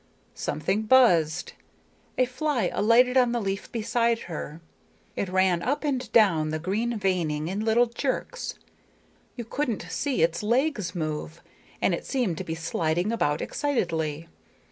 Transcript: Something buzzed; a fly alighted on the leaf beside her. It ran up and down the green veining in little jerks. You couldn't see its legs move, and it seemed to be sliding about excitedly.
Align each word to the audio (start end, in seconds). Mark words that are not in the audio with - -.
Something 0.33 0.81
buzzed; 0.87 1.53
a 2.17 2.25
fly 2.25 2.71
alighted 2.73 3.17
on 3.17 3.33
the 3.33 3.39
leaf 3.39 3.71
beside 3.71 4.21
her. 4.21 4.59
It 5.15 5.29
ran 5.29 5.61
up 5.61 5.83
and 5.83 6.11
down 6.11 6.49
the 6.49 6.57
green 6.57 6.97
veining 6.97 7.47
in 7.47 7.63
little 7.63 7.85
jerks. 7.85 8.55
You 9.35 9.45
couldn't 9.45 9.85
see 9.91 10.23
its 10.23 10.41
legs 10.41 10.95
move, 10.95 11.43
and 11.83 11.93
it 11.93 12.07
seemed 12.07 12.39
to 12.39 12.43
be 12.43 12.55
sliding 12.55 13.11
about 13.11 13.43
excitedly. 13.43 14.27